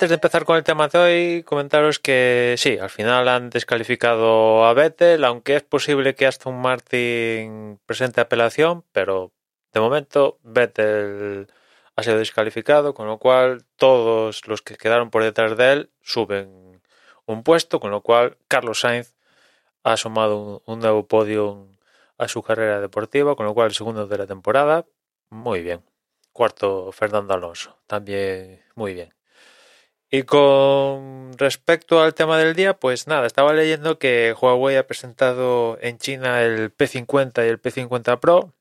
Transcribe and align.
Antes 0.00 0.08
de 0.08 0.14
empezar 0.14 0.46
con 0.46 0.56
el 0.56 0.64
tema 0.64 0.88
de 0.88 0.98
hoy, 0.98 1.42
comentaros 1.42 1.98
que 1.98 2.54
sí, 2.56 2.78
al 2.78 2.88
final 2.88 3.28
han 3.28 3.50
descalificado 3.50 4.64
a 4.64 4.72
Vettel, 4.72 5.22
aunque 5.26 5.56
es 5.56 5.62
posible 5.62 6.14
que 6.14 6.26
Aston 6.26 6.58
Martin 6.58 7.78
presente 7.84 8.22
apelación, 8.22 8.82
pero 8.92 9.30
de 9.74 9.80
momento 9.80 10.38
Vettel 10.42 11.48
ha 11.96 12.02
sido 12.02 12.16
descalificado, 12.16 12.94
con 12.94 13.08
lo 13.08 13.18
cual 13.18 13.66
todos 13.76 14.48
los 14.48 14.62
que 14.62 14.76
quedaron 14.76 15.10
por 15.10 15.22
detrás 15.22 15.54
de 15.58 15.70
él 15.70 15.90
suben 16.00 16.80
un 17.26 17.42
puesto, 17.42 17.78
con 17.78 17.90
lo 17.90 18.00
cual 18.00 18.38
Carlos 18.48 18.80
Sainz 18.80 19.12
ha 19.82 19.98
sumado 19.98 20.62
un, 20.64 20.80
nuevo 20.80 21.06
podio 21.06 21.68
a 22.16 22.26
su 22.26 22.42
carrera 22.42 22.80
deportiva, 22.80 23.36
con 23.36 23.44
lo 23.44 23.52
cual 23.52 23.66
el 23.66 23.74
segundo 23.74 24.06
de 24.06 24.16
la 24.16 24.26
temporada, 24.26 24.86
muy 25.28 25.60
bien. 25.60 25.82
Cuarto 26.32 26.90
Fernando 26.90 27.34
Alonso, 27.34 27.76
también 27.86 28.62
muy 28.74 28.94
bien. 28.94 29.19
Y 30.12 30.24
con 30.24 31.38
respecto 31.38 32.02
al 32.02 32.14
tema 32.14 32.36
del 32.36 32.56
día, 32.56 32.74
pues 32.78 33.06
nada, 33.06 33.26
estaba 33.26 33.52
leyendo 33.52 33.98
que 34.00 34.34
Huawei 34.40 34.76
ha 34.76 34.86
presentado 34.86 35.78
en 35.80 35.98
China 35.98 36.42
el 36.42 36.76
P50 36.76 37.46
y 37.46 37.48
el 37.48 37.62
P50 37.62 38.18
Pro. 38.18 38.52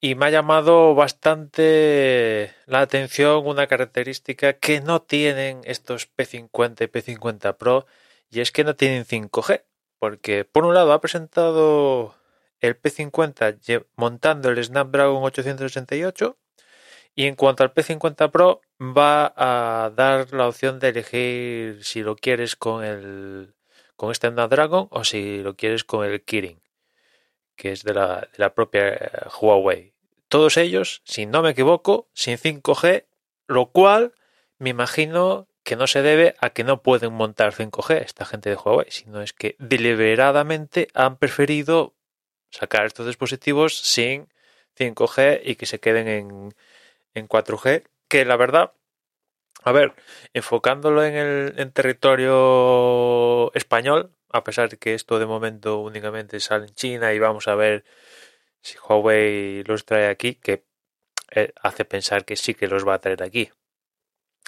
Y 0.00 0.14
me 0.14 0.26
ha 0.26 0.30
llamado 0.30 0.94
bastante 0.94 2.54
la 2.66 2.80
atención 2.80 3.46
una 3.46 3.66
característica 3.66 4.52
que 4.54 4.82
no 4.82 5.00
tienen 5.00 5.62
estos 5.64 6.08
P50 6.14 6.84
y 6.84 6.88
P50 6.88 7.56
Pro, 7.56 7.86
y 8.30 8.40
es 8.40 8.52
que 8.52 8.64
no 8.64 8.76
tienen 8.76 9.06
5G. 9.06 9.64
Porque 9.98 10.44
por 10.44 10.66
un 10.66 10.74
lado 10.74 10.92
ha 10.92 11.00
presentado 11.00 12.14
el 12.60 12.80
P50 12.80 13.86
montando 13.96 14.50
el 14.50 14.62
Snapdragon 14.62 15.24
888 15.24 16.36
y 17.16 17.26
en 17.26 17.34
cuanto 17.34 17.64
al 17.64 17.72
P50 17.72 18.30
Pro, 18.30 18.60
va 18.78 19.32
a 19.34 19.90
dar 19.90 20.32
la 20.34 20.46
opción 20.46 20.78
de 20.78 20.90
elegir 20.90 21.82
si 21.82 22.02
lo 22.02 22.14
quieres 22.14 22.54
con 22.56 22.84
el 22.84 23.54
con 23.96 24.12
este 24.12 24.28
Snapdragon 24.28 24.88
o 24.90 25.04
si 25.04 25.38
lo 25.38 25.56
quieres 25.56 25.82
con 25.82 26.04
el 26.04 26.22
Kirin, 26.22 26.60
que 27.56 27.72
es 27.72 27.82
de 27.82 27.94
la, 27.94 28.20
de 28.20 28.36
la 28.36 28.54
propia 28.54 28.88
eh, 28.88 29.10
Huawei. 29.40 29.94
Todos 30.28 30.58
ellos, 30.58 31.00
si 31.04 31.24
no 31.24 31.40
me 31.40 31.50
equivoco, 31.50 32.10
sin 32.12 32.36
5G, 32.36 33.06
lo 33.46 33.70
cual 33.70 34.12
me 34.58 34.68
imagino 34.68 35.48
que 35.62 35.76
no 35.76 35.86
se 35.86 36.02
debe 36.02 36.34
a 36.40 36.50
que 36.50 36.64
no 36.64 36.82
pueden 36.82 37.14
montar 37.14 37.54
5G 37.54 38.02
esta 38.02 38.26
gente 38.26 38.50
de 38.50 38.56
Huawei, 38.56 38.90
sino 38.90 39.22
es 39.22 39.32
que 39.32 39.56
deliberadamente 39.58 40.88
han 40.92 41.16
preferido 41.16 41.94
sacar 42.50 42.84
estos 42.84 43.06
dispositivos 43.06 43.78
sin 43.78 44.28
5G 44.78 45.40
y 45.42 45.56
que 45.56 45.64
se 45.64 45.80
queden 45.80 46.08
en, 46.08 46.54
en 47.16 47.28
4G, 47.28 47.84
que 48.08 48.24
la 48.24 48.36
verdad, 48.36 48.72
a 49.64 49.72
ver, 49.72 49.94
enfocándolo 50.34 51.04
en 51.04 51.14
el 51.16 51.72
territorio 51.72 53.52
español, 53.54 54.12
a 54.30 54.44
pesar 54.44 54.68
de 54.68 54.76
que 54.76 54.94
esto 54.94 55.18
de 55.18 55.26
momento 55.26 55.80
únicamente 55.80 56.40
sale 56.40 56.66
en 56.66 56.74
China 56.74 57.12
y 57.12 57.18
vamos 57.18 57.48
a 57.48 57.54
ver 57.54 57.84
si 58.62 58.76
Huawei 58.78 59.64
los 59.64 59.84
trae 59.84 60.08
aquí, 60.08 60.34
que 60.34 60.64
eh, 61.32 61.52
hace 61.62 61.84
pensar 61.84 62.24
que 62.24 62.36
sí 62.36 62.54
que 62.54 62.68
los 62.68 62.86
va 62.86 62.94
a 62.94 63.00
traer 63.00 63.22
aquí. 63.22 63.50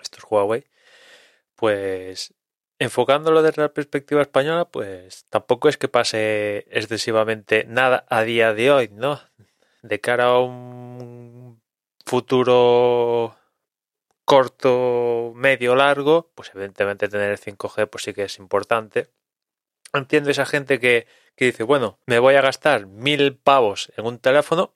Estos 0.00 0.24
Huawei, 0.30 0.64
pues 1.56 2.34
enfocándolo 2.78 3.42
desde 3.42 3.62
la 3.62 3.72
perspectiva 3.72 4.22
española, 4.22 4.66
pues 4.66 5.26
tampoco 5.30 5.68
es 5.68 5.78
que 5.78 5.88
pase 5.88 6.66
excesivamente 6.70 7.64
nada 7.68 8.04
a 8.08 8.22
día 8.22 8.54
de 8.54 8.70
hoy, 8.70 8.88
¿no? 8.92 9.20
De 9.82 10.00
cara 10.00 10.26
a 10.26 10.40
un 10.40 11.31
futuro 12.12 13.38
corto, 14.26 15.32
medio, 15.34 15.74
largo, 15.74 16.30
pues 16.34 16.50
evidentemente 16.54 17.08
tener 17.08 17.30
el 17.30 17.38
5G 17.38 17.88
pues 17.88 18.04
sí 18.04 18.12
que 18.12 18.24
es 18.24 18.38
importante. 18.38 19.08
Entiendo 19.94 20.28
esa 20.28 20.44
gente 20.44 20.78
que, 20.78 21.06
que 21.36 21.46
dice, 21.46 21.62
bueno, 21.62 21.98
me 22.04 22.18
voy 22.18 22.34
a 22.34 22.42
gastar 22.42 22.84
mil 22.84 23.38
pavos 23.38 23.94
en 23.96 24.04
un 24.04 24.18
teléfono 24.18 24.74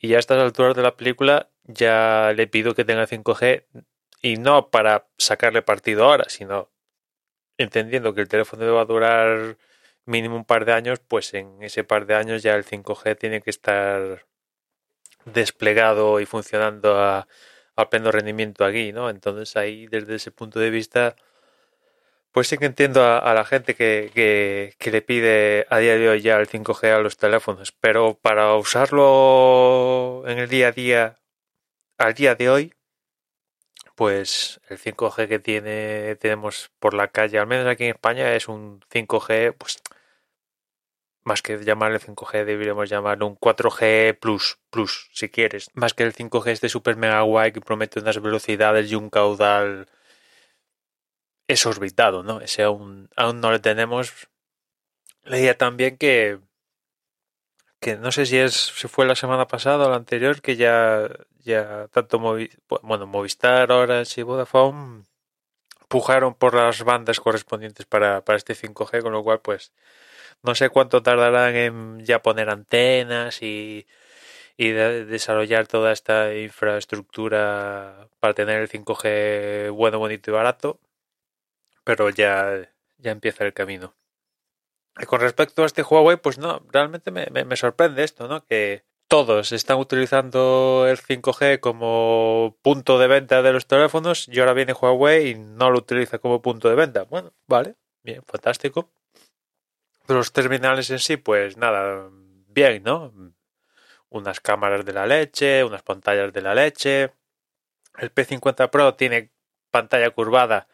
y 0.00 0.14
a 0.14 0.18
estas 0.18 0.38
alturas 0.38 0.74
de 0.74 0.82
la 0.82 0.96
película 0.96 1.48
ya 1.62 2.32
le 2.34 2.48
pido 2.48 2.74
que 2.74 2.84
tenga 2.84 3.06
5G 3.06 3.66
y 4.20 4.36
no 4.36 4.68
para 4.70 5.06
sacarle 5.16 5.62
partido 5.62 6.06
ahora, 6.06 6.24
sino 6.28 6.72
entendiendo 7.56 8.14
que 8.14 8.22
el 8.22 8.28
teléfono 8.28 8.74
va 8.74 8.80
a 8.80 8.84
durar 8.84 9.58
mínimo 10.06 10.34
un 10.34 10.44
par 10.44 10.64
de 10.64 10.72
años, 10.72 10.98
pues 10.98 11.34
en 11.34 11.62
ese 11.62 11.84
par 11.84 12.06
de 12.06 12.16
años 12.16 12.42
ya 12.42 12.56
el 12.56 12.64
5G 12.64 13.16
tiene 13.16 13.40
que 13.42 13.50
estar 13.50 14.26
desplegado 15.32 16.20
y 16.20 16.26
funcionando 16.26 16.98
a, 16.98 17.26
pleno 17.90 18.12
rendimiento 18.12 18.64
aquí, 18.66 18.92
¿no? 18.92 19.08
Entonces 19.10 19.56
ahí 19.56 19.86
desde 19.86 20.16
ese 20.16 20.30
punto 20.30 20.60
de 20.60 20.70
vista, 20.70 21.16
pues 22.32 22.48
sí 22.48 22.58
que 22.58 22.66
entiendo 22.66 23.04
a, 23.04 23.34
la 23.34 23.44
gente 23.44 23.74
que, 23.74 24.10
que, 24.78 24.90
le 24.90 25.02
pide 25.02 25.66
a 25.70 25.78
día 25.78 25.96
de 25.96 26.08
hoy 26.08 26.20
ya 26.20 26.36
el 26.38 26.48
5G 26.48 26.94
a 26.94 27.00
los 27.00 27.16
teléfonos, 27.16 27.72
pero 27.72 28.14
para 28.20 28.54
usarlo 28.54 30.24
en 30.26 30.38
el 30.38 30.48
día 30.48 30.68
a 30.68 30.72
día, 30.72 31.18
al 31.98 32.14
día 32.14 32.34
de 32.34 32.50
hoy, 32.50 32.74
pues 33.94 34.60
el 34.68 34.78
5G 34.78 35.28
que 35.28 35.38
tiene 35.38 36.16
tenemos 36.16 36.70
por 36.78 36.94
la 36.94 37.08
calle, 37.08 37.38
al 37.38 37.46
menos 37.46 37.66
aquí 37.66 37.84
en 37.84 37.90
España, 37.90 38.34
es 38.34 38.48
un 38.48 38.80
5G, 38.90 39.54
pues 39.58 39.82
más 41.24 41.42
que 41.42 41.62
llamarle 41.64 41.98
5G, 42.00 42.44
deberíamos 42.44 42.88
llamarlo 42.88 43.26
un 43.26 43.36
4G 43.36 44.18
Plus, 44.18 44.58
Plus, 44.70 45.10
si 45.12 45.28
quieres. 45.28 45.68
Más 45.74 45.94
que 45.94 46.02
el 46.04 46.14
5G 46.14 46.50
este 46.50 46.68
super 46.68 46.96
mega 46.96 47.20
guay 47.22 47.52
que 47.52 47.60
promete 47.60 48.00
unas 48.00 48.20
velocidades 48.20 48.90
y 48.90 48.94
un 48.94 49.10
caudal 49.10 49.86
exorbitado, 51.48 52.22
¿no? 52.22 52.40
Ese 52.40 52.62
aún, 52.62 53.10
aún 53.16 53.40
no 53.40 53.50
lo 53.50 53.60
tenemos. 53.60 54.28
Leía 55.24 55.56
también 55.58 55.96
que 55.98 56.40
que 57.80 57.96
no 57.96 58.12
sé 58.12 58.26
si 58.26 58.36
es 58.38 58.54
si 58.54 58.88
fue 58.88 59.06
la 59.06 59.16
semana 59.16 59.46
pasada 59.46 59.86
o 59.86 59.90
la 59.90 59.96
anterior 59.96 60.42
que 60.42 60.56
ya 60.56 61.08
ya 61.40 61.88
tanto 61.88 62.18
bueno 62.82 63.06
Movistar, 63.06 63.72
Orange 63.72 64.20
y 64.20 64.24
Vodafone 64.24 65.04
pujaron 65.90 66.34
por 66.34 66.54
las 66.54 66.84
bandas 66.84 67.18
correspondientes 67.18 67.84
para, 67.84 68.24
para 68.24 68.36
este 68.36 68.54
5G, 68.54 69.02
con 69.02 69.12
lo 69.12 69.24
cual 69.24 69.40
pues 69.40 69.72
no 70.42 70.54
sé 70.54 70.68
cuánto 70.70 71.02
tardarán 71.02 71.56
en 71.56 72.00
ya 72.04 72.22
poner 72.22 72.48
antenas 72.48 73.42
y, 73.42 73.88
y 74.56 74.70
desarrollar 74.70 75.66
toda 75.66 75.90
esta 75.90 76.32
infraestructura 76.36 78.08
para 78.20 78.34
tener 78.34 78.60
el 78.60 78.68
5G 78.68 79.72
bueno, 79.72 79.98
bonito 79.98 80.30
y 80.30 80.34
barato, 80.34 80.78
pero 81.82 82.08
ya, 82.10 82.70
ya 82.98 83.10
empieza 83.10 83.44
el 83.44 83.52
camino. 83.52 83.96
Y 85.00 85.06
con 85.06 85.20
respecto 85.20 85.64
a 85.64 85.66
este 85.66 85.82
Huawei, 85.82 86.18
pues 86.18 86.38
no, 86.38 86.64
realmente 86.70 87.10
me, 87.10 87.26
me, 87.30 87.56
sorprende 87.56 88.04
esto, 88.04 88.28
¿no? 88.28 88.44
Que 88.44 88.84
todos 89.10 89.52
están 89.52 89.78
utilizando 89.78 90.86
el 90.88 90.96
5G 90.96 91.60
como 91.60 92.56
punto 92.62 92.98
de 92.98 93.08
venta 93.08 93.42
de 93.42 93.52
los 93.52 93.66
teléfonos 93.66 94.28
y 94.28 94.40
ahora 94.40 94.54
viene 94.54 94.72
Huawei 94.72 95.30
y 95.30 95.34
no 95.34 95.70
lo 95.70 95.78
utiliza 95.78 96.18
como 96.18 96.40
punto 96.40 96.70
de 96.70 96.76
venta. 96.76 97.02
Bueno, 97.02 97.32
vale, 97.46 97.74
bien, 98.02 98.22
fantástico 98.24 98.90
los 100.14 100.32
terminales 100.32 100.90
en 100.90 100.98
sí, 100.98 101.16
pues 101.16 101.56
nada, 101.56 102.08
bien, 102.48 102.82
¿no? 102.82 103.12
Unas 104.08 104.40
cámaras 104.40 104.84
de 104.84 104.92
la 104.92 105.06
leche, 105.06 105.64
unas 105.64 105.82
pantallas 105.82 106.32
de 106.32 106.42
la 106.42 106.54
leche. 106.54 107.12
El 107.98 108.12
P50 108.14 108.70
Pro 108.70 108.94
tiene 108.94 109.30
pantalla 109.70 110.10
curvada 110.10 110.68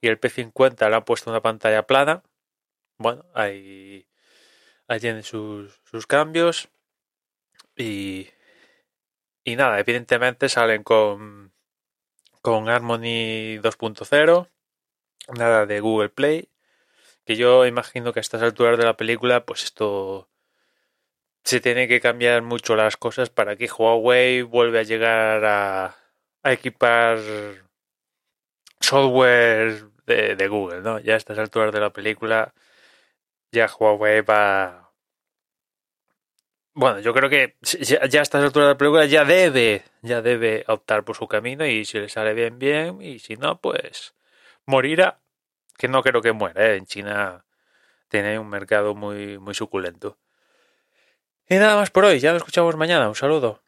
y 0.00 0.08
el 0.08 0.20
P50 0.20 0.88
le 0.88 0.96
han 0.96 1.04
puesto 1.04 1.30
una 1.30 1.42
pantalla 1.42 1.86
plana. 1.86 2.22
Bueno, 2.98 3.24
ahí, 3.34 4.06
ahí 4.88 5.00
tienen 5.00 5.22
sus, 5.22 5.80
sus 5.84 6.06
cambios. 6.06 6.68
Y, 7.78 8.28
y 9.44 9.56
nada, 9.56 9.78
evidentemente 9.80 10.48
salen 10.50 10.82
con, 10.82 11.52
con 12.42 12.68
Harmony 12.68 13.58
2.0, 13.62 14.48
nada 15.34 15.64
de 15.64 15.80
Google 15.80 16.10
Play 16.10 16.48
que 17.28 17.36
yo 17.36 17.66
imagino 17.66 18.14
que 18.14 18.20
a 18.20 18.22
estas 18.22 18.40
alturas 18.40 18.78
de 18.78 18.86
la 18.86 18.96
película, 18.96 19.44
pues 19.44 19.62
esto 19.64 20.30
se 21.44 21.60
tiene 21.60 21.86
que 21.86 22.00
cambiar 22.00 22.40
mucho 22.40 22.74
las 22.74 22.96
cosas 22.96 23.28
para 23.28 23.54
que 23.56 23.68
Huawei 23.70 24.40
vuelva 24.40 24.80
a 24.80 24.82
llegar 24.82 25.44
a, 25.44 25.96
equipar 26.44 27.18
software 28.80 29.90
de, 30.06 30.36
de, 30.36 30.48
Google, 30.48 30.80
¿no? 30.80 31.00
Ya 31.00 31.14
a 31.14 31.16
estas 31.18 31.38
alturas 31.38 31.70
de 31.70 31.80
la 31.80 31.92
película, 31.92 32.54
ya 33.52 33.68
Huawei 33.78 34.22
va. 34.22 34.87
Bueno, 36.80 37.00
yo 37.00 37.12
creo 37.12 37.28
que 37.28 37.56
ya, 37.80 37.98
a 37.98 38.22
estas 38.22 38.44
alturas 38.44 38.68
de 38.68 38.74
la 38.74 38.78
película 38.78 39.04
ya 39.04 39.24
debe, 39.24 39.82
ya 40.00 40.22
debe 40.22 40.64
optar 40.68 41.04
por 41.04 41.16
su 41.16 41.26
camino 41.26 41.66
y 41.66 41.84
si 41.84 41.98
le 41.98 42.08
sale 42.08 42.34
bien, 42.34 42.60
bien, 42.60 43.02
y 43.02 43.18
si 43.18 43.34
no, 43.34 43.60
pues 43.60 44.14
morirá. 44.64 45.18
Que 45.76 45.88
no 45.88 46.02
creo 46.04 46.22
que 46.22 46.30
muera, 46.32 46.68
¿eh? 46.68 46.76
En 46.76 46.86
China 46.86 47.44
tiene 48.08 48.38
un 48.38 48.48
mercado 48.48 48.94
muy, 48.94 49.38
muy 49.38 49.54
suculento. 49.54 50.18
Y 51.48 51.56
nada 51.56 51.74
más 51.76 51.90
por 51.90 52.04
hoy, 52.04 52.20
ya 52.20 52.30
lo 52.30 52.36
escuchamos 52.38 52.76
mañana. 52.76 53.08
Un 53.08 53.16
saludo. 53.16 53.60